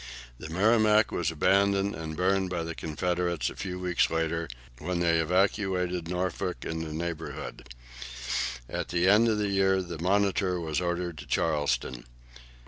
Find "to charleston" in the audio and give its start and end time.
11.19-12.05